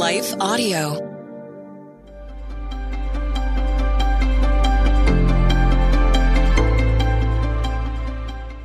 [0.00, 0.94] Life Audio.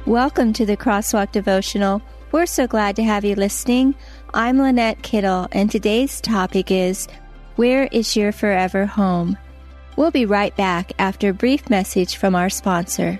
[0.05, 2.01] Welcome to the Crosswalk Devotional.
[2.31, 3.95] We're so glad to have you listening.
[4.33, 7.09] I'm Lynette Kittle, and today's topic is
[7.57, 9.37] Where is your forever home?
[9.97, 13.19] We'll be right back after a brief message from our sponsor.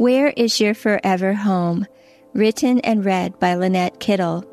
[0.00, 1.86] Where is Your Forever Home?
[2.32, 4.46] Written and read by Lynette Kittle.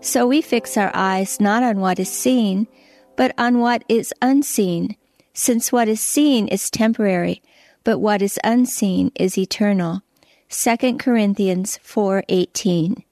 [0.00, 2.66] So we fix our eyes not on what is seen,
[3.14, 4.96] but on what is unseen,
[5.34, 7.42] since what is seen is temporary,
[7.84, 10.00] but what is unseen is eternal.
[10.48, 13.04] 2 Corinthians 4:18.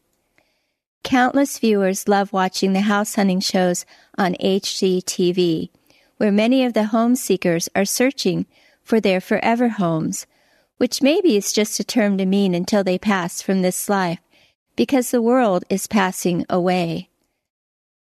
[1.03, 3.85] Countless viewers love watching the house hunting shows
[4.17, 5.69] on HGTV,
[6.17, 8.47] where many of the home seekers are searching
[8.83, 10.27] for their forever homes
[10.79, 14.19] which maybe is just a term to mean until they pass from this life,
[14.77, 17.09] because the world is passing away.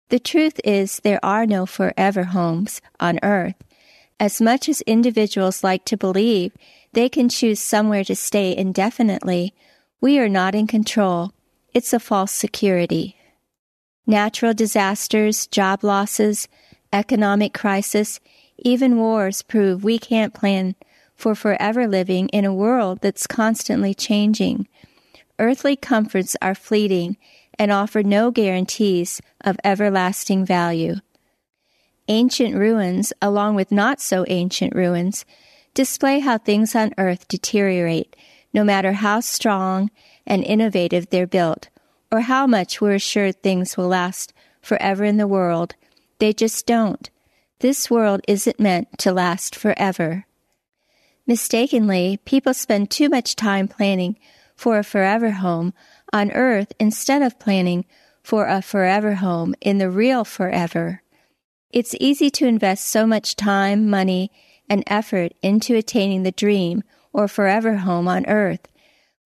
[0.08, 3.56] The truth is, there are no forever homes on earth.
[4.20, 6.52] As much as individuals like to believe
[6.92, 9.52] they can choose somewhere to stay indefinitely,
[10.00, 11.32] we are not in control.
[11.74, 13.16] It's a false security.
[14.06, 16.48] Natural disasters, job losses,
[16.92, 18.20] economic crisis,
[18.58, 20.76] even wars prove we can't plan
[21.16, 24.68] for forever living in a world that's constantly changing.
[25.38, 27.16] Earthly comforts are fleeting
[27.58, 30.96] and offer no guarantees of everlasting value.
[32.08, 35.24] Ancient ruins, along with not so ancient ruins,
[35.74, 38.14] display how things on earth deteriorate,
[38.52, 39.90] no matter how strong
[40.26, 41.68] and innovative they're built,
[42.12, 45.74] or how much we're assured things will last forever in the world.
[46.18, 47.10] They just don't.
[47.60, 50.25] This world isn't meant to last forever.
[51.26, 54.16] Mistakenly, people spend too much time planning
[54.54, 55.74] for a forever home
[56.12, 57.84] on earth instead of planning
[58.22, 61.02] for a forever home in the real forever.
[61.70, 64.30] It's easy to invest so much time, money,
[64.68, 66.82] and effort into attaining the dream
[67.12, 68.66] or forever home on earth.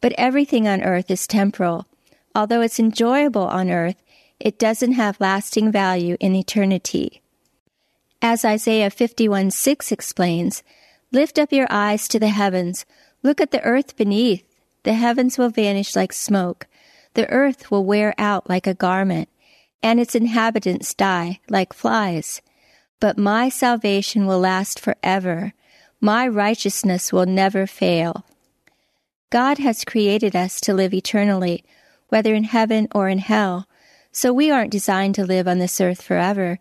[0.01, 1.87] But everything on earth is temporal.
[2.35, 4.03] Although it's enjoyable on earth,
[4.39, 7.21] it doesn't have lasting value in eternity.
[8.23, 10.63] As Isaiah 51 6 explains,
[11.13, 12.87] Lift up your eyes to the heavens.
[13.23, 14.45] Look at the earth beneath.
[14.85, 16.67] The heavens will vanish like smoke.
[17.15, 19.29] The earth will wear out like a garment,
[19.83, 22.41] and its inhabitants die like flies.
[23.01, 25.53] But my salvation will last forever.
[26.01, 28.25] My righteousness will never fail.
[29.31, 31.65] God has created us to live eternally,
[32.09, 33.67] whether in heaven or in hell,
[34.13, 36.59] so we aren't designed to live on this earth forever.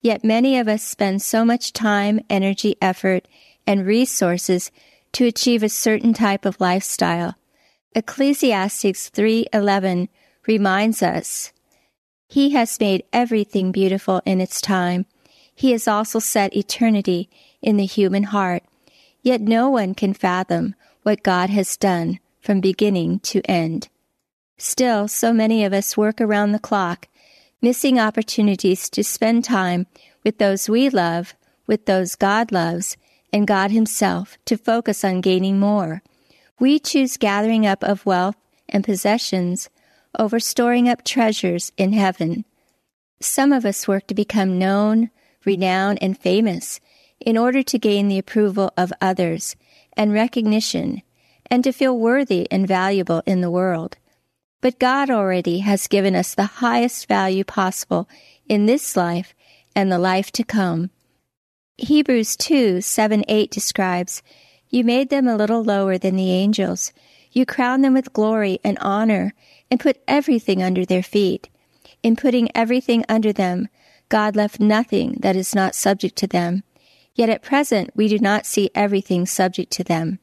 [0.00, 3.26] Yet many of us spend so much time, energy, effort,
[3.66, 4.70] and resources
[5.12, 7.36] to achieve a certain type of lifestyle.
[7.94, 10.08] Ecclesiastes 3:11
[10.46, 11.52] reminds us,
[12.28, 15.04] He has made everything beautiful in its time.
[15.54, 17.28] He has also set eternity
[17.60, 18.62] in the human heart.
[19.22, 23.88] Yet no one can fathom what God has done from beginning to end.
[24.58, 27.08] Still, so many of us work around the clock,
[27.60, 29.86] missing opportunities to spend time
[30.24, 31.34] with those we love,
[31.66, 32.96] with those God loves,
[33.32, 36.02] and God Himself to focus on gaining more.
[36.60, 38.36] We choose gathering up of wealth
[38.68, 39.70] and possessions
[40.18, 42.44] over storing up treasures in heaven.
[43.20, 45.10] Some of us work to become known,
[45.44, 46.80] renowned, and famous
[47.20, 49.56] in order to gain the approval of others
[49.96, 51.02] and recognition
[51.46, 53.96] and to feel worthy and valuable in the world.
[54.60, 58.08] But God already has given us the highest value possible
[58.48, 59.34] in this life
[59.74, 60.90] and the life to come.
[61.78, 64.22] Hebrews 2 7 8 describes,
[64.68, 66.92] You made them a little lower than the angels.
[67.32, 69.32] You crowned them with glory and honor
[69.70, 71.48] and put everything under their feet.
[72.02, 73.68] In putting everything under them,
[74.10, 76.62] God left nothing that is not subject to them.
[77.14, 80.18] Yet at present we do not see everything subject to them.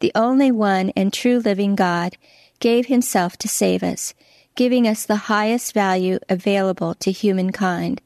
[0.00, 2.16] The only one and true living God
[2.58, 4.12] gave himself to save us,
[4.56, 8.02] giving us the highest value available to humankind.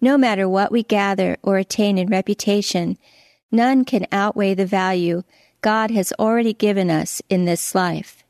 [0.00, 2.98] No matter what we gather or attain in reputation,
[3.50, 5.22] none can outweigh the value
[5.60, 8.22] God has already given us in this life.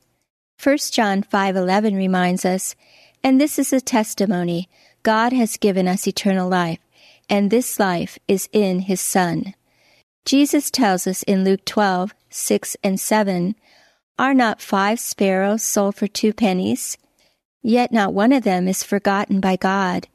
[0.57, 2.77] 1 John 5:11 reminds us,
[3.23, 4.69] "And this is a testimony:
[5.03, 6.79] God has given us eternal life,
[7.29, 9.55] and this life is in his Son."
[10.25, 13.57] Jesus tells us in Luke 12, 6 and 7,
[14.19, 16.97] Are not five sparrows sold for two pennies?
[17.63, 20.07] Yet not one of them is forgotten by God.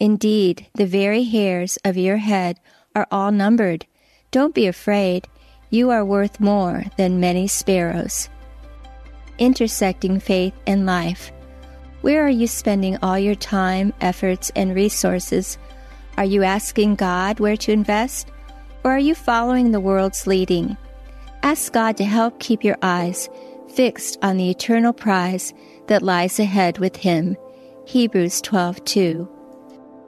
[0.00, 2.58] Indeed, the very hairs of your head
[2.94, 3.86] are all numbered.
[4.30, 5.28] Don't be afraid.
[5.70, 8.28] You are worth more than many sparrows.
[9.38, 11.32] Intersecting faith and life.
[12.00, 15.58] Where are you spending all your time, efforts, and resources?
[16.16, 18.28] Are you asking God where to invest?
[18.84, 20.76] Or are you following the world's leading?
[21.42, 23.28] Ask God to help keep your eyes
[23.68, 25.52] fixed on the eternal prize
[25.86, 27.36] that lies ahead with Him.
[27.86, 29.33] Hebrews 12:2.